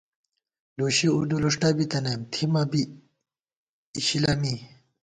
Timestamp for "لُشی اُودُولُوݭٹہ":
0.77-1.69